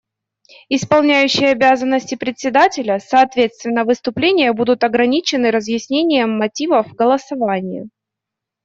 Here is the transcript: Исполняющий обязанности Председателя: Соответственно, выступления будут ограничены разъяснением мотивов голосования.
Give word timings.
Исполняющий 0.69 1.45
обязанности 1.51 2.15
Председателя: 2.15 2.97
Соответственно, 2.97 3.83
выступления 3.85 4.51
будут 4.51 4.83
ограничены 4.83 5.51
разъяснением 5.51 6.39
мотивов 6.39 6.91
голосования. 6.95 7.87